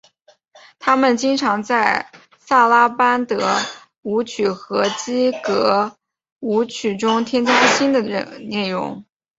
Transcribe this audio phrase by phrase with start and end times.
[0.79, 2.09] 他们经常在
[2.39, 3.37] 萨拉班德
[4.01, 5.95] 舞曲和基格
[6.39, 9.05] 舞曲中增加新的内容。